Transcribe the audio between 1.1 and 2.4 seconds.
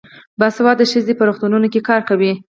په روغتونونو کې کار کوي.